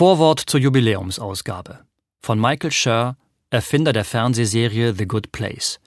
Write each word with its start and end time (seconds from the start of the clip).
Vorwort 0.00 0.40
zur 0.40 0.60
Jubiläumsausgabe 0.60 1.80
von 2.22 2.40
Michael 2.40 2.72
Schur, 2.72 3.18
Erfinder 3.50 3.92
der 3.92 4.06
Fernsehserie 4.06 4.94
The 4.94 5.06
Good 5.06 5.30
Place. 5.30 5.78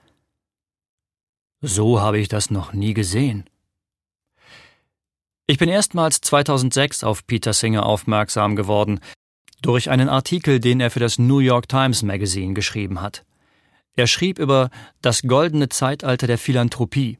So 1.60 2.00
habe 2.00 2.20
ich 2.20 2.28
das 2.28 2.48
noch 2.48 2.72
nie 2.72 2.94
gesehen. 2.94 3.50
Ich 5.48 5.58
bin 5.58 5.68
erstmals 5.68 6.20
2006 6.20 7.02
auf 7.02 7.26
Peter 7.26 7.52
Singer 7.52 7.86
aufmerksam 7.86 8.54
geworden, 8.54 9.00
durch 9.62 9.90
einen 9.90 10.08
Artikel, 10.08 10.60
den 10.60 10.78
er 10.80 10.92
für 10.92 11.00
das 11.00 11.18
New 11.18 11.40
York 11.40 11.68
Times 11.68 12.04
Magazine 12.04 12.54
geschrieben 12.54 13.00
hat. 13.00 13.24
Er 13.96 14.06
schrieb 14.06 14.38
über 14.38 14.70
das 15.02 15.22
goldene 15.22 15.70
Zeitalter 15.70 16.28
der 16.28 16.38
Philanthropie. 16.38 17.18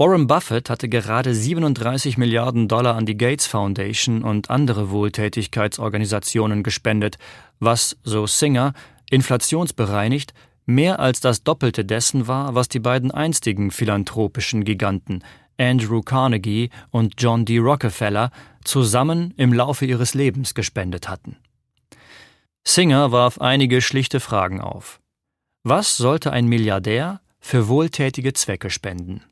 Warren 0.00 0.28
Buffett 0.28 0.70
hatte 0.70 0.88
gerade 0.88 1.34
37 1.34 2.18
Milliarden 2.18 2.68
Dollar 2.68 2.94
an 2.94 3.04
die 3.04 3.16
Gates 3.16 3.48
Foundation 3.48 4.22
und 4.22 4.48
andere 4.48 4.90
Wohltätigkeitsorganisationen 4.92 6.62
gespendet, 6.62 7.18
was, 7.58 7.96
so 8.04 8.28
Singer, 8.28 8.74
inflationsbereinigt, 9.10 10.34
mehr 10.66 11.00
als 11.00 11.18
das 11.18 11.42
Doppelte 11.42 11.84
dessen 11.84 12.28
war, 12.28 12.54
was 12.54 12.68
die 12.68 12.78
beiden 12.78 13.10
einstigen 13.10 13.72
philanthropischen 13.72 14.62
Giganten 14.62 15.24
Andrew 15.58 16.02
Carnegie 16.02 16.70
und 16.92 17.14
John 17.18 17.44
D. 17.44 17.58
Rockefeller 17.58 18.30
zusammen 18.62 19.34
im 19.36 19.52
Laufe 19.52 19.84
ihres 19.84 20.14
Lebens 20.14 20.54
gespendet 20.54 21.08
hatten. 21.08 21.38
Singer 22.62 23.10
warf 23.10 23.40
einige 23.40 23.82
schlichte 23.82 24.20
Fragen 24.20 24.60
auf. 24.60 25.00
Was 25.64 25.96
sollte 25.96 26.30
ein 26.30 26.46
Milliardär 26.46 27.20
für 27.40 27.66
wohltätige 27.66 28.32
Zwecke 28.32 28.70
spenden? 28.70 29.24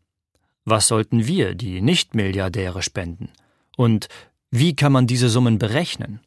Was 0.67 0.89
sollten 0.89 1.29
wir, 1.29 1.55
die 1.55 1.81
Nicht-Milliardäre, 1.81 2.83
spenden? 2.83 3.31
Und 3.77 4.09
wie 4.51 4.75
kann 4.75 4.91
man 4.91 5.07
diese 5.07 5.29
Summen 5.29 5.59
berechnen? 5.59 6.19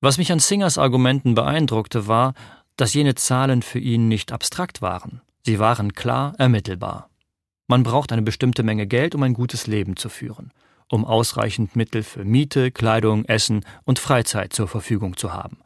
Was 0.00 0.18
mich 0.18 0.32
an 0.32 0.40
Singers 0.40 0.76
Argumenten 0.76 1.36
beeindruckte, 1.36 2.08
war, 2.08 2.34
dass 2.76 2.92
jene 2.92 3.14
Zahlen 3.14 3.62
für 3.62 3.78
ihn 3.78 4.08
nicht 4.08 4.32
abstrakt 4.32 4.82
waren. 4.82 5.20
Sie 5.46 5.60
waren 5.60 5.92
klar 5.92 6.34
ermittelbar. 6.38 7.10
Man 7.68 7.84
braucht 7.84 8.10
eine 8.10 8.22
bestimmte 8.22 8.64
Menge 8.64 8.88
Geld, 8.88 9.14
um 9.14 9.22
ein 9.22 9.34
gutes 9.34 9.68
Leben 9.68 9.96
zu 9.96 10.08
führen, 10.08 10.50
um 10.88 11.04
ausreichend 11.04 11.76
Mittel 11.76 12.02
für 12.02 12.24
Miete, 12.24 12.72
Kleidung, 12.72 13.24
Essen 13.26 13.64
und 13.84 14.00
Freizeit 14.00 14.52
zur 14.52 14.66
Verfügung 14.66 15.16
zu 15.16 15.32
haben. 15.32 15.58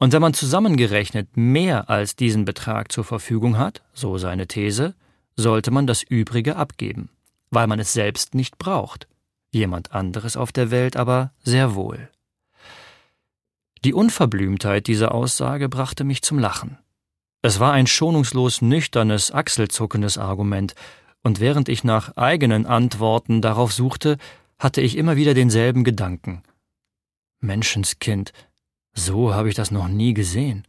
Und 0.00 0.12
wenn 0.12 0.22
man 0.22 0.34
zusammengerechnet 0.34 1.36
mehr 1.36 1.88
als 1.88 2.16
diesen 2.16 2.44
Betrag 2.44 2.90
zur 2.90 3.04
Verfügung 3.04 3.56
hat, 3.56 3.82
so 3.92 4.18
seine 4.18 4.48
These, 4.48 4.94
sollte 5.40 5.70
man 5.70 5.86
das 5.86 6.02
Übrige 6.02 6.56
abgeben, 6.56 7.10
weil 7.50 7.66
man 7.66 7.80
es 7.80 7.92
selbst 7.92 8.34
nicht 8.34 8.58
braucht, 8.58 9.08
jemand 9.50 9.92
anderes 9.92 10.36
auf 10.36 10.52
der 10.52 10.70
Welt 10.70 10.96
aber 10.96 11.32
sehr 11.42 11.74
wohl. 11.74 12.10
Die 13.84 13.94
Unverblümtheit 13.94 14.86
dieser 14.86 15.14
Aussage 15.14 15.68
brachte 15.68 16.04
mich 16.04 16.22
zum 16.22 16.38
Lachen. 16.38 16.78
Es 17.42 17.58
war 17.58 17.72
ein 17.72 17.86
schonungslos 17.86 18.60
nüchternes, 18.60 19.32
achselzuckendes 19.32 20.18
Argument, 20.18 20.74
und 21.22 21.40
während 21.40 21.68
ich 21.68 21.84
nach 21.84 22.16
eigenen 22.16 22.66
Antworten 22.66 23.42
darauf 23.42 23.72
suchte, 23.72 24.16
hatte 24.58 24.80
ich 24.80 24.96
immer 24.96 25.16
wieder 25.16 25.34
denselben 25.34 25.84
Gedanken. 25.84 26.42
Menschenskind, 27.40 28.32
so 28.92 29.34
habe 29.34 29.48
ich 29.48 29.54
das 29.54 29.70
noch 29.70 29.88
nie 29.88 30.12
gesehen. 30.12 30.66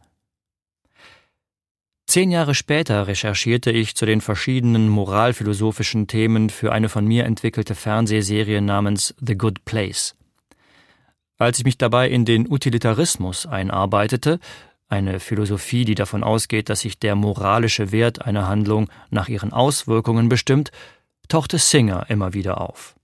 Zehn 2.12 2.30
Jahre 2.30 2.54
später 2.54 3.06
recherchierte 3.06 3.70
ich 3.70 3.94
zu 3.94 4.04
den 4.04 4.20
verschiedenen 4.20 4.86
moralphilosophischen 4.90 6.08
Themen 6.08 6.50
für 6.50 6.70
eine 6.70 6.90
von 6.90 7.06
mir 7.06 7.24
entwickelte 7.24 7.74
Fernsehserie 7.74 8.60
namens 8.60 9.14
The 9.18 9.34
Good 9.34 9.64
Place. 9.64 10.14
Als 11.38 11.58
ich 11.58 11.64
mich 11.64 11.78
dabei 11.78 12.10
in 12.10 12.26
den 12.26 12.52
Utilitarismus 12.52 13.46
einarbeitete, 13.46 14.40
eine 14.90 15.20
Philosophie, 15.20 15.86
die 15.86 15.94
davon 15.94 16.22
ausgeht, 16.22 16.68
dass 16.68 16.80
sich 16.80 16.98
der 16.98 17.14
moralische 17.14 17.92
Wert 17.92 18.20
einer 18.20 18.46
Handlung 18.46 18.90
nach 19.08 19.30
ihren 19.30 19.54
Auswirkungen 19.54 20.28
bestimmt, 20.28 20.70
tauchte 21.28 21.56
Singer 21.56 22.04
immer 22.10 22.34
wieder 22.34 22.60
auf. 22.60 22.94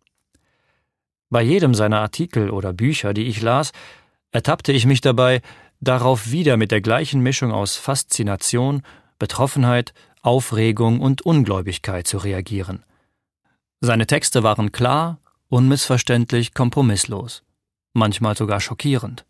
Bei 1.31 1.41
jedem 1.41 1.72
seiner 1.72 2.00
Artikel 2.00 2.50
oder 2.50 2.75
Bücher, 2.75 3.15
die 3.15 3.25
ich 3.25 3.41
las, 3.41 3.72
ertappte 4.33 4.72
ich 4.72 4.84
mich 4.84 5.00
dabei, 5.00 5.41
darauf 5.81 6.31
wieder 6.31 6.56
mit 6.56 6.71
der 6.71 6.81
gleichen 6.81 7.21
Mischung 7.21 7.53
aus 7.53 7.77
Faszination, 7.77 8.83
Betroffenheit, 9.19 9.94
Aufregung 10.22 11.00
und 11.00 11.22
Ungläubigkeit 11.22 12.06
zu 12.06 12.19
reagieren. 12.19 12.84
Seine 13.81 14.06
Texte 14.06 14.43
waren 14.43 14.72
klar, 14.72 15.19
unmissverständlich, 15.49 16.55
kompromisslos, 16.55 17.43
manchmal 17.93 18.37
sogar 18.37 18.61
schockierend. 18.61 19.25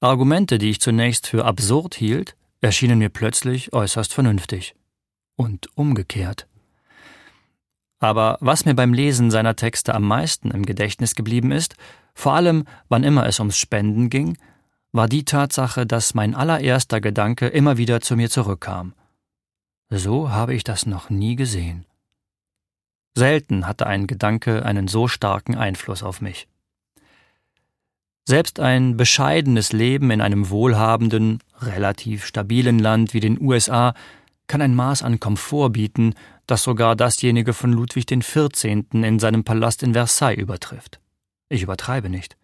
Argumente, 0.00 0.58
die 0.58 0.70
ich 0.70 0.80
zunächst 0.80 1.26
für 1.26 1.44
absurd 1.44 1.94
hielt, 1.94 2.36
erschienen 2.60 2.98
mir 2.98 3.08
plötzlich 3.08 3.72
äußerst 3.72 4.12
vernünftig. 4.12 4.74
Und 5.36 5.68
umgekehrt. 5.74 6.46
Aber 7.98 8.38
was 8.40 8.64
mir 8.64 8.74
beim 8.74 8.92
Lesen 8.92 9.30
seiner 9.30 9.56
Texte 9.56 9.94
am 9.94 10.04
meisten 10.04 10.50
im 10.50 10.64
Gedächtnis 10.64 11.14
geblieben 11.14 11.50
ist, 11.50 11.76
vor 12.14 12.32
allem 12.32 12.64
wann 12.88 13.04
immer 13.04 13.26
es 13.26 13.38
ums 13.38 13.58
Spenden 13.58 14.10
ging, 14.10 14.38
war 14.96 15.08
die 15.08 15.24
Tatsache, 15.24 15.86
dass 15.86 16.14
mein 16.14 16.34
allererster 16.34 17.00
Gedanke 17.00 17.46
immer 17.46 17.76
wieder 17.76 18.00
zu 18.00 18.16
mir 18.16 18.30
zurückkam. 18.30 18.94
So 19.90 20.30
habe 20.30 20.54
ich 20.54 20.64
das 20.64 20.86
noch 20.86 21.10
nie 21.10 21.36
gesehen. 21.36 21.84
Selten 23.14 23.66
hatte 23.66 23.86
ein 23.86 24.06
Gedanke 24.06 24.64
einen 24.64 24.88
so 24.88 25.08
starken 25.08 25.54
Einfluss 25.54 26.02
auf 26.02 26.20
mich. 26.20 26.48
Selbst 28.24 28.58
ein 28.58 28.96
bescheidenes 28.96 29.72
Leben 29.72 30.10
in 30.10 30.20
einem 30.20 30.50
wohlhabenden, 30.50 31.38
relativ 31.60 32.26
stabilen 32.26 32.78
Land 32.78 33.14
wie 33.14 33.20
den 33.20 33.40
USA 33.40 33.94
kann 34.48 34.60
ein 34.60 34.74
Maß 34.74 35.02
an 35.02 35.20
Komfort 35.20 35.70
bieten, 35.70 36.14
das 36.46 36.62
sogar 36.62 36.96
dasjenige 36.96 37.52
von 37.52 37.72
Ludwig 37.72 38.06
XIV. 38.06 38.64
in 38.92 39.18
seinem 39.18 39.44
Palast 39.44 39.82
in 39.82 39.92
Versailles 39.94 40.38
übertrifft. 40.38 41.00
Ich 41.48 41.62
übertreibe 41.62 42.10
nicht. 42.10 42.36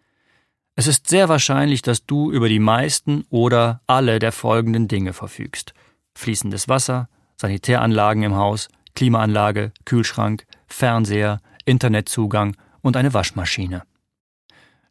Es 0.75 0.87
ist 0.87 1.07
sehr 1.07 1.29
wahrscheinlich, 1.29 1.81
dass 1.83 2.05
du 2.05 2.31
über 2.31 2.49
die 2.49 2.59
meisten 2.59 3.25
oder 3.29 3.81
alle 3.85 4.19
der 4.19 4.31
folgenden 4.31 4.87
Dinge 4.87 5.13
verfügst. 5.13 5.73
Fließendes 6.15 6.67
Wasser, 6.67 7.09
Sanitäranlagen 7.37 8.23
im 8.23 8.35
Haus, 8.35 8.69
Klimaanlage, 8.95 9.71
Kühlschrank, 9.85 10.45
Fernseher, 10.67 11.41
Internetzugang 11.65 12.55
und 12.81 12.97
eine 12.97 13.13
Waschmaschine. 13.13 13.83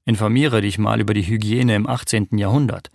Informiere 0.04 0.60
dich 0.60 0.78
mal 0.78 1.00
über 1.00 1.14
die 1.14 1.26
Hygiene 1.26 1.74
im 1.74 1.88
18. 1.88 2.28
Jahrhundert. 2.38 2.90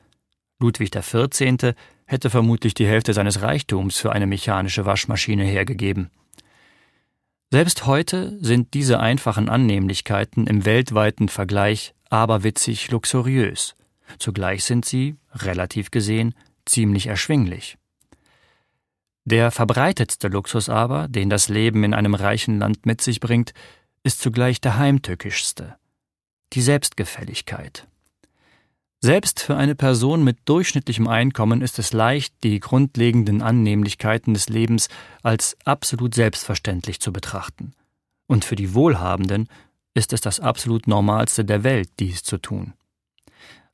Ludwig 0.60 0.92
XIV. 0.92 1.74
hätte 2.06 2.30
vermutlich 2.30 2.74
die 2.74 2.88
Hälfte 2.88 3.14
seines 3.14 3.42
Reichtums 3.42 3.98
für 3.98 4.12
eine 4.12 4.28
mechanische 4.28 4.86
Waschmaschine 4.86 5.44
hergegeben. 5.44 6.10
Selbst 7.52 7.86
heute 7.86 8.38
sind 8.42 8.74
diese 8.74 9.00
einfachen 9.00 9.48
Annehmlichkeiten 9.48 10.48
im 10.48 10.66
weltweiten 10.66 11.30
Vergleich 11.30 11.94
aberwitzig 12.10 12.92
luxuriös. 12.92 13.76
Zugleich 14.20 14.64
sind 14.64 14.86
sie, 14.86 15.16
relativ 15.34 15.92
gesehen, 15.92 16.34
ziemlich 16.66 17.08
erschwinglich. 17.08 17.78
Der 19.26 19.52
verbreitetste 19.52 20.30
Luxus 20.30 20.70
aber, 20.70 21.10
den 21.10 21.30
das 21.30 21.50
Leben 21.50 21.84
in 21.84 21.94
einem 21.94 22.16
reichen 22.16 22.60
Land 22.60 22.86
mit 22.86 23.02
sich 23.02 23.20
bringt, 23.20 23.54
ist 24.04 24.22
zugleich 24.22 24.62
der 24.62 24.78
heimtückischste. 24.78 25.76
Die 26.54 26.62
Selbstgefälligkeit. 26.62 27.88
Selbst 29.02 29.42
für 29.42 29.58
eine 29.58 29.76
Person 29.76 30.24
mit 30.24 30.38
durchschnittlichem 30.46 31.08
Einkommen 31.08 31.62
ist 31.62 31.78
es 31.78 31.94
leicht, 31.94 32.34
die 32.44 32.60
grundlegenden 32.60 33.42
Annehmlichkeiten 33.42 34.34
des 34.34 34.50
Lebens 34.50 34.88
als 35.24 35.56
absolut 35.66 36.16
selbstverständlich 36.16 37.00
zu 37.00 37.12
betrachten. 37.12 37.74
Und 38.28 38.44
für 38.44 38.56
die 38.56 38.74
Wohlhabenden 38.74 39.50
ist 39.98 40.14
es 40.14 40.22
das 40.22 40.40
absolut 40.40 40.88
Normalste 40.88 41.44
der 41.44 41.64
Welt, 41.64 41.90
dies 42.00 42.24
zu 42.24 42.38
tun. 42.38 42.74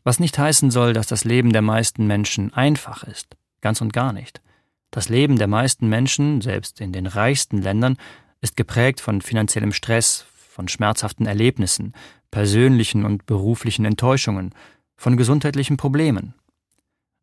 Was 0.06 0.20
nicht 0.20 0.38
heißen 0.38 0.72
soll, 0.72 0.94
dass 0.94 1.08
das 1.08 1.26
Leben 1.26 1.52
der 1.52 1.62
meisten 1.62 2.08
Menschen 2.08 2.54
einfach 2.54 3.04
ist. 3.04 3.36
Ganz 3.62 3.82
und 3.82 3.94
gar 3.94 4.14
nicht. 4.14 4.42
Das 4.90 5.10
Leben 5.10 5.38
der 5.38 5.48
meisten 5.48 5.90
Menschen, 5.90 6.42
selbst 6.42 6.80
in 6.80 6.94
den 6.94 7.08
reichsten 7.08 7.62
Ländern, 7.62 7.98
ist 8.42 8.56
geprägt 8.56 9.02
von 9.02 9.22
finanziellem 9.22 9.74
Stress, 9.74 10.26
von 10.50 10.68
schmerzhaften 10.68 11.26
Erlebnissen, 11.26 11.94
persönlichen 12.32 13.06
und 13.06 13.26
beruflichen 13.26 13.86
Enttäuschungen, 13.86 14.54
von 14.96 15.18
gesundheitlichen 15.18 15.78
Problemen. 15.78 16.36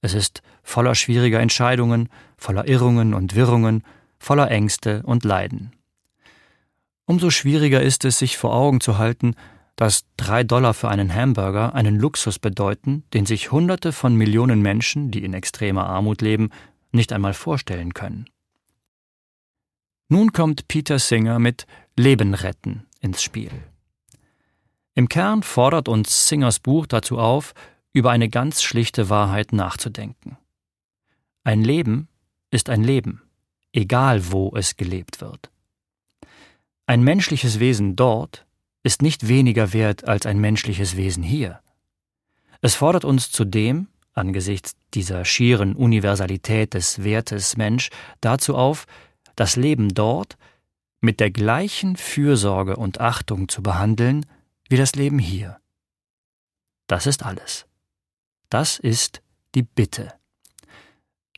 Es 0.02 0.14
ist 0.14 0.42
voller 0.62 0.94
schwieriger 0.94 1.40
Entscheidungen, 1.40 2.08
voller 2.36 2.68
Irrungen 2.68 3.14
und 3.14 3.34
Wirrungen, 3.34 3.82
voller 4.18 4.50
Ängste 4.50 5.02
und 5.04 5.24
Leiden. 5.24 5.72
Umso 7.10 7.30
schwieriger 7.30 7.82
ist 7.82 8.04
es, 8.04 8.20
sich 8.20 8.38
vor 8.38 8.54
Augen 8.54 8.80
zu 8.80 8.96
halten, 8.96 9.34
dass 9.74 10.04
drei 10.16 10.44
Dollar 10.44 10.74
für 10.74 10.88
einen 10.88 11.12
Hamburger 11.12 11.74
einen 11.74 11.96
Luxus 11.96 12.38
bedeuten, 12.38 13.02
den 13.12 13.26
sich 13.26 13.50
Hunderte 13.50 13.90
von 13.90 14.14
Millionen 14.14 14.62
Menschen, 14.62 15.10
die 15.10 15.24
in 15.24 15.34
extremer 15.34 15.86
Armut 15.86 16.22
leben, 16.22 16.50
nicht 16.92 17.12
einmal 17.12 17.34
vorstellen 17.34 17.94
können. 17.94 18.30
Nun 20.08 20.32
kommt 20.32 20.68
Peter 20.68 21.00
Singer 21.00 21.40
mit 21.40 21.66
Leben 21.96 22.32
retten 22.32 22.86
ins 23.00 23.24
Spiel. 23.24 23.50
Im 24.94 25.08
Kern 25.08 25.42
fordert 25.42 25.88
uns 25.88 26.28
Singers 26.28 26.60
Buch 26.60 26.86
dazu 26.86 27.18
auf, 27.18 27.54
über 27.92 28.12
eine 28.12 28.28
ganz 28.28 28.62
schlichte 28.62 29.08
Wahrheit 29.08 29.52
nachzudenken. 29.52 30.38
Ein 31.42 31.64
Leben 31.64 32.06
ist 32.52 32.70
ein 32.70 32.84
Leben, 32.84 33.20
egal 33.72 34.30
wo 34.30 34.54
es 34.54 34.76
gelebt 34.76 35.20
wird. 35.20 35.50
Ein 36.90 37.04
menschliches 37.04 37.60
Wesen 37.60 37.94
dort 37.94 38.46
ist 38.82 39.00
nicht 39.00 39.28
weniger 39.28 39.72
wert 39.72 40.08
als 40.08 40.26
ein 40.26 40.40
menschliches 40.40 40.96
Wesen 40.96 41.22
hier. 41.22 41.60
Es 42.62 42.74
fordert 42.74 43.04
uns 43.04 43.30
zudem, 43.30 43.86
angesichts 44.12 44.74
dieser 44.92 45.24
schieren 45.24 45.76
Universalität 45.76 46.74
des 46.74 47.04
Wertes 47.04 47.56
Mensch, 47.56 47.90
dazu 48.20 48.56
auf, 48.56 48.88
das 49.36 49.54
Leben 49.54 49.94
dort 49.94 50.36
mit 51.00 51.20
der 51.20 51.30
gleichen 51.30 51.94
Fürsorge 51.94 52.74
und 52.74 53.00
Achtung 53.00 53.48
zu 53.48 53.62
behandeln 53.62 54.26
wie 54.68 54.76
das 54.76 54.96
Leben 54.96 55.20
hier. 55.20 55.60
Das 56.88 57.06
ist 57.06 57.24
alles. 57.24 57.66
Das 58.48 58.80
ist 58.80 59.22
die 59.54 59.62
Bitte. 59.62 60.12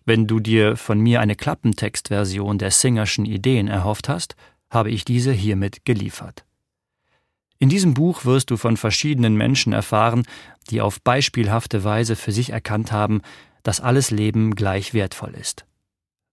Wenn 0.07 0.27
du 0.27 0.41
dir 0.41 0.79
von 0.79 0.99
mir 0.99 1.21
eine 1.21 1.37
Klappentextversion 1.37 2.57
der 2.57 2.71
Singerschen 2.71 3.27
Ideen 3.27 3.69
erhofft 3.69 4.09
hast, 4.09 4.35
habe 4.73 4.91
ich 4.91 5.05
diese 5.05 5.33
hiermit 5.33 5.85
geliefert. 5.85 6.45
In 7.59 7.69
diesem 7.69 7.95
Buch 7.95 8.25
wirst 8.25 8.51
du 8.51 8.57
von 8.57 8.77
verschiedenen 8.77 9.37
Menschen 9.37 9.73
erfahren, 9.73 10.25
die 10.71 10.81
auf 10.81 11.01
beispielhafte 11.01 11.85
Weise 11.85 12.17
für 12.17 12.33
sich 12.33 12.51
erkannt 12.51 12.91
haben, 12.91 13.21
dass 13.63 13.81
alles 13.81 14.11
Leben 14.11 14.57
gleich 14.57 14.95
wertvoll 14.95 15.35
ist. 15.41 15.65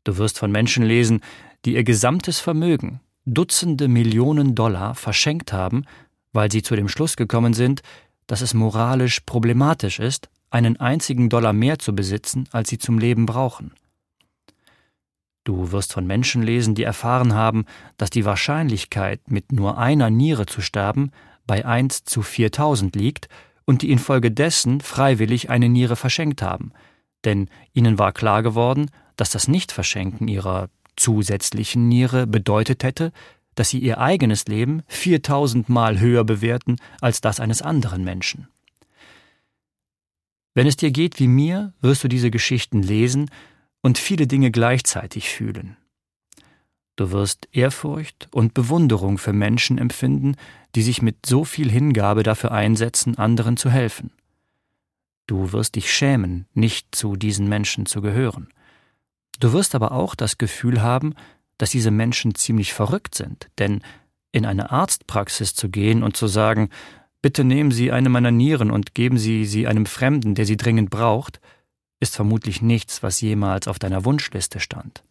Du 0.04 0.18
wirst 0.18 0.40
von 0.40 0.52
Menschen 0.52 0.84
lesen, 0.84 1.22
die 1.66 1.76
ihr 1.76 1.84
gesamtes 1.84 2.40
Vermögen, 2.40 3.02
Dutzende 3.26 3.88
Millionen 3.88 4.56
Dollar, 4.56 4.96
verschenkt 4.96 5.54
haben, 5.54 5.86
weil 6.34 6.52
sie 6.52 6.64
zu 6.64 6.76
dem 6.76 6.88
Schluss 6.88 7.16
gekommen 7.16 7.54
sind, 7.54 7.84
dass 8.26 8.42
es 8.42 8.56
moralisch 8.56 9.20
problematisch 9.20 10.00
ist, 10.00 10.30
einen 10.50 10.78
einzigen 10.80 11.30
Dollar 11.30 11.54
mehr 11.54 11.78
zu 11.78 11.94
besitzen, 11.94 12.48
als 12.52 12.70
sie 12.70 12.80
zum 12.80 12.98
Leben 12.98 13.28
brauchen. 13.28 13.74
Du 15.50 15.72
wirst 15.72 15.94
von 15.94 16.06
Menschen 16.06 16.44
lesen, 16.44 16.76
die 16.76 16.84
erfahren 16.84 17.34
haben, 17.34 17.66
dass 17.98 18.12
die 18.12 18.24
Wahrscheinlichkeit, 18.24 19.32
mit 19.32 19.52
nur 19.52 19.80
einer 19.80 20.12
Niere 20.12 20.46
zu 20.46 20.62
sterben, 20.62 21.10
bei 21.48 21.66
1 21.66 22.04
zu 22.04 22.22
4000 22.22 22.96
liegt 22.96 23.30
und 23.66 23.82
die 23.82 23.90
infolgedessen 23.90 24.80
freiwillig 24.80 25.50
eine 25.50 25.68
Niere 25.68 25.96
verschenkt 25.96 26.44
haben, 26.44 26.72
denn 27.26 27.50
ihnen 27.74 27.98
war 27.98 28.12
klar 28.12 28.44
geworden, 28.44 28.92
dass 29.16 29.32
das 29.32 29.48
Nichtverschenken 29.48 30.28
ihrer 30.28 30.70
zusätzlichen 30.96 31.88
Niere 31.88 32.28
bedeutet 32.28 32.84
hätte, 32.84 33.12
dass 33.56 33.70
sie 33.70 33.80
ihr 33.80 33.98
eigenes 33.98 34.46
Leben 34.46 34.84
4000 34.86 35.68
Mal 35.68 36.00
höher 36.00 36.26
bewerten 36.26 36.76
als 37.02 37.22
das 37.22 37.40
eines 37.40 37.64
anderen 37.64 38.04
Menschen. 38.04 38.50
Wenn 40.54 40.68
es 40.68 40.78
dir 40.78 40.92
geht 40.92 41.20
wie 41.20 41.28
mir, 41.28 41.74
wirst 41.82 42.04
du 42.04 42.08
diese 42.08 42.30
Geschichten 42.30 42.84
lesen 42.84 43.32
und 43.82 43.98
viele 43.98 44.28
Dinge 44.28 44.52
gleichzeitig 44.52 45.30
fühlen. 45.30 45.78
Du 46.96 47.12
wirst 47.12 47.48
Ehrfurcht 47.54 48.28
und 48.32 48.54
Bewunderung 48.54 49.18
für 49.18 49.32
Menschen 49.32 49.78
empfinden, 49.78 50.36
die 50.76 50.82
sich 50.82 51.02
mit 51.02 51.26
so 51.26 51.46
viel 51.46 51.72
Hingabe 51.72 52.24
dafür 52.24 52.52
einsetzen, 52.52 53.18
anderen 53.18 53.56
zu 53.56 53.70
helfen. 53.70 54.12
Du 55.26 55.54
wirst 55.54 55.76
dich 55.76 55.94
schämen, 55.94 56.46
nicht 56.54 56.94
zu 56.94 57.16
diesen 57.16 57.48
Menschen 57.48 57.86
zu 57.86 58.02
gehören. 58.02 58.50
Du 59.40 59.54
wirst 59.54 59.76
aber 59.76 59.94
auch 59.94 60.16
das 60.16 60.38
Gefühl 60.38 60.82
haben, 60.82 61.14
dass 61.58 61.70
diese 61.70 61.92
Menschen 61.92 62.36
ziemlich 62.36 62.74
verrückt 62.74 63.16
sind, 63.16 63.48
denn 63.60 63.82
in 64.32 64.46
eine 64.46 64.72
Arztpraxis 64.72 65.56
zu 65.56 65.70
gehen 65.70 66.04
und 66.04 66.18
zu 66.18 66.28
sagen, 66.28 66.70
bitte 67.22 67.44
nehmen 67.44 67.72
Sie 67.72 67.92
eine 67.92 68.10
meiner 68.10 68.32
Nieren 68.32 68.72
und 68.72 68.94
geben 68.94 69.18
Sie 69.18 69.46
sie 69.46 69.68
einem 69.68 69.86
Fremden, 69.86 70.36
der 70.36 70.46
sie 70.46 70.58
dringend 70.58 70.90
braucht, 70.90 71.40
ist 72.00 72.16
vermutlich 72.16 72.62
nichts, 72.62 73.04
was 73.04 73.22
jemals 73.22 73.68
auf 73.68 73.80
deiner 73.80 74.06
Wunschliste 74.06 74.60
stand. 74.60 75.04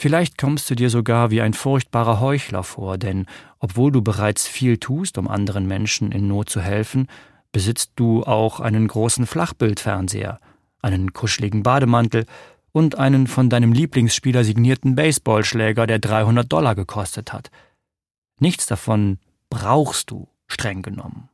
Vielleicht 0.00 0.38
kommst 0.38 0.70
du 0.70 0.76
dir 0.76 0.90
sogar 0.90 1.32
wie 1.32 1.40
ein 1.40 1.54
furchtbarer 1.54 2.20
Heuchler 2.20 2.62
vor, 2.62 2.98
denn 2.98 3.26
obwohl 3.58 3.90
du 3.90 4.00
bereits 4.00 4.46
viel 4.46 4.78
tust, 4.78 5.18
um 5.18 5.26
anderen 5.26 5.66
Menschen 5.66 6.12
in 6.12 6.28
Not 6.28 6.50
zu 6.50 6.60
helfen, 6.60 7.08
besitzt 7.50 7.92
du 7.96 8.22
auch 8.22 8.60
einen 8.60 8.86
großen 8.86 9.26
Flachbildfernseher, 9.26 10.38
einen 10.80 11.12
kuscheligen 11.12 11.64
Bademantel 11.64 12.26
und 12.70 12.96
einen 12.96 13.26
von 13.26 13.50
deinem 13.50 13.72
Lieblingsspieler 13.72 14.44
signierten 14.44 14.94
Baseballschläger, 14.94 15.88
der 15.88 15.98
300 15.98 16.52
Dollar 16.52 16.76
gekostet 16.76 17.32
hat. 17.32 17.50
Nichts 18.38 18.66
davon 18.66 19.18
brauchst 19.50 20.12
du, 20.12 20.28
streng 20.46 20.82
genommen. 20.82 21.28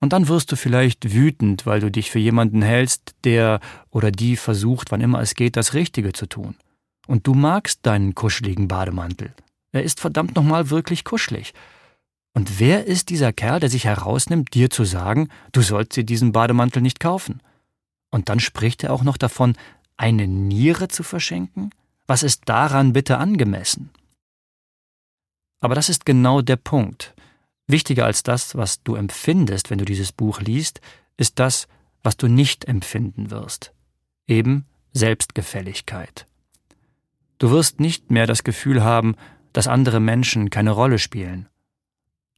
Und 0.00 0.14
dann 0.14 0.28
wirst 0.28 0.50
du 0.50 0.56
vielleicht 0.56 1.12
wütend, 1.12 1.66
weil 1.66 1.80
du 1.80 1.90
dich 1.90 2.10
für 2.10 2.18
jemanden 2.18 2.62
hältst, 2.62 3.14
der 3.24 3.60
oder 3.90 4.10
die 4.10 4.36
versucht, 4.36 4.90
wann 4.90 5.02
immer 5.02 5.20
es 5.20 5.34
geht, 5.34 5.56
das 5.56 5.74
Richtige 5.74 6.12
zu 6.12 6.26
tun. 6.26 6.56
Und 7.06 7.26
du 7.26 7.34
magst 7.34 7.80
deinen 7.84 8.14
kuscheligen 8.14 8.66
Bademantel. 8.66 9.34
Er 9.72 9.82
ist 9.82 10.00
verdammt 10.00 10.36
nochmal 10.36 10.70
wirklich 10.70 11.04
kuschelig. 11.04 11.52
Und 12.32 12.58
wer 12.60 12.86
ist 12.86 13.10
dieser 13.10 13.32
Kerl, 13.32 13.60
der 13.60 13.68
sich 13.68 13.84
herausnimmt, 13.84 14.54
dir 14.54 14.70
zu 14.70 14.84
sagen, 14.84 15.28
du 15.52 15.62
sollst 15.62 15.96
dir 15.96 16.04
diesen 16.04 16.32
Bademantel 16.32 16.80
nicht 16.80 17.00
kaufen? 17.00 17.42
Und 18.10 18.28
dann 18.28 18.40
spricht 18.40 18.82
er 18.84 18.92
auch 18.92 19.02
noch 19.02 19.16
davon, 19.16 19.56
eine 19.96 20.26
Niere 20.26 20.88
zu 20.88 21.02
verschenken? 21.02 21.70
Was 22.06 22.22
ist 22.22 22.42
daran 22.46 22.92
bitte 22.92 23.18
angemessen? 23.18 23.90
Aber 25.60 25.74
das 25.74 25.88
ist 25.88 26.06
genau 26.06 26.40
der 26.40 26.56
Punkt. 26.56 27.14
Wichtiger 27.70 28.06
als 28.06 28.22
das, 28.22 28.56
was 28.56 28.82
du 28.82 28.94
empfindest, 28.94 29.70
wenn 29.70 29.78
du 29.78 29.84
dieses 29.84 30.12
Buch 30.12 30.40
liest, 30.40 30.80
ist 31.16 31.38
das, 31.38 31.68
was 32.02 32.16
du 32.16 32.28
nicht 32.28 32.66
empfinden 32.66 33.30
wirst. 33.30 33.72
Eben 34.26 34.64
Selbstgefälligkeit. 34.92 36.26
Du 37.38 37.50
wirst 37.50 37.80
nicht 37.80 38.10
mehr 38.10 38.26
das 38.26 38.44
Gefühl 38.44 38.82
haben, 38.82 39.16
dass 39.52 39.68
andere 39.68 40.00
Menschen 40.00 40.50
keine 40.50 40.70
Rolle 40.72 40.98
spielen. 40.98 41.48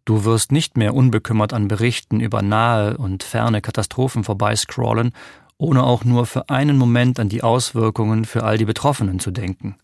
Du 0.04 0.24
wirst 0.24 0.50
nicht 0.50 0.76
mehr 0.76 0.94
unbekümmert 0.94 1.52
an 1.52 1.68
Berichten 1.68 2.20
über 2.20 2.42
nahe 2.42 2.96
und 2.96 3.22
ferne 3.22 3.60
Katastrophen 3.60 4.24
vorbeiscrollen, 4.24 5.12
ohne 5.58 5.84
auch 5.84 6.04
nur 6.04 6.26
für 6.26 6.48
einen 6.48 6.76
Moment 6.76 7.20
an 7.20 7.28
die 7.28 7.42
Auswirkungen 7.42 8.24
für 8.24 8.42
all 8.42 8.58
die 8.58 8.64
Betroffenen 8.64 9.20
zu 9.20 9.30
denken. 9.30 9.76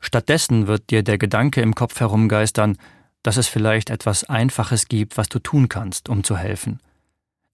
Stattdessen 0.00 0.66
wird 0.66 0.90
dir 0.90 1.02
der 1.02 1.16
Gedanke 1.16 1.62
im 1.62 1.74
Kopf 1.74 1.98
herumgeistern, 1.98 2.76
dass 3.24 3.38
es 3.38 3.48
vielleicht 3.48 3.90
etwas 3.90 4.22
Einfaches 4.24 4.86
gibt, 4.86 5.16
was 5.16 5.28
du 5.28 5.40
tun 5.40 5.68
kannst, 5.68 6.08
um 6.08 6.22
zu 6.22 6.36
helfen. 6.36 6.78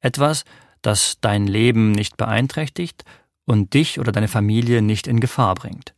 Etwas, 0.01 0.45
das 0.83 1.19
dein 1.21 1.47
Leben 1.47 1.93
nicht 1.93 2.19
beeinträchtigt 2.19 3.05
und 3.47 3.73
dich 3.73 3.99
oder 3.99 4.13
deine 4.13 4.29
Familie 4.29 4.83
nicht 4.83 5.07
in 5.07 5.21
Gefahr 5.21 5.55
bringt. 5.55 5.95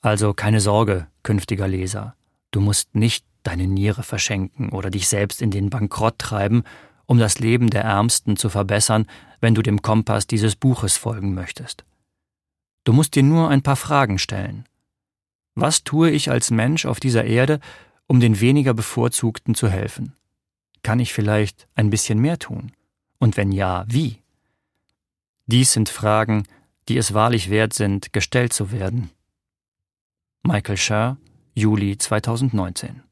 Also 0.00 0.34
keine 0.34 0.60
Sorge, 0.60 1.06
künftiger 1.22 1.68
Leser, 1.68 2.14
du 2.50 2.60
musst 2.60 2.94
nicht 2.94 3.24
deine 3.44 3.68
Niere 3.68 4.02
verschenken 4.02 4.70
oder 4.70 4.90
dich 4.90 5.08
selbst 5.08 5.40
in 5.40 5.50
den 5.50 5.70
Bankrott 5.70 6.18
treiben, 6.18 6.64
um 7.06 7.18
das 7.18 7.38
Leben 7.38 7.70
der 7.70 7.84
Ärmsten 7.84 8.36
zu 8.36 8.48
verbessern, 8.48 9.06
wenn 9.40 9.54
du 9.54 9.62
dem 9.62 9.82
Kompass 9.82 10.26
dieses 10.26 10.56
Buches 10.56 10.96
folgen 10.96 11.32
möchtest. 11.32 11.84
Du 12.82 12.92
musst 12.92 13.14
dir 13.14 13.22
nur 13.22 13.50
ein 13.50 13.62
paar 13.62 13.76
Fragen 13.76 14.18
stellen. 14.18 14.64
Was 15.54 15.84
tue 15.84 16.10
ich 16.10 16.30
als 16.30 16.50
Mensch 16.50 16.86
auf 16.86 17.00
dieser 17.00 17.24
Erde, 17.24 17.60
um 18.08 18.18
den 18.18 18.40
weniger 18.40 18.74
Bevorzugten 18.74 19.54
zu 19.54 19.68
helfen? 19.68 20.16
Kann 20.82 20.98
ich 20.98 21.12
vielleicht 21.12 21.68
ein 21.76 21.90
bisschen 21.90 22.18
mehr 22.18 22.40
tun? 22.40 22.72
Und 23.18 23.36
wenn 23.36 23.52
ja, 23.52 23.84
wie? 23.86 24.18
Dies 25.46 25.72
sind 25.72 25.88
Fragen, 25.88 26.42
die 26.88 26.96
es 26.96 27.14
wahrlich 27.14 27.50
wert 27.50 27.74
sind, 27.74 28.12
gestellt 28.12 28.52
zu 28.52 28.72
werden. 28.72 29.10
Michael 30.42 30.76
Scher, 30.76 31.16
Juli 31.54 31.96
2019 31.96 33.02